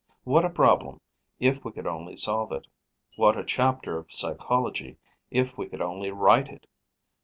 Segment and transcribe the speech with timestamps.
[0.23, 0.99] What a problem,
[1.39, 2.65] if we could only solve it;
[3.17, 4.97] what a chapter of psychology,
[5.29, 6.65] if we could only write it!